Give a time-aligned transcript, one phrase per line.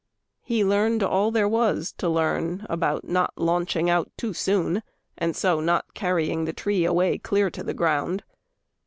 [0.41, 4.81] He learned all there was To learn about not launching out too soon
[5.15, 8.23] And so not carrying the tree away Clear to the ground.